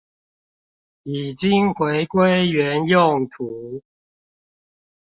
[1.03, 3.83] 已經回歸原用途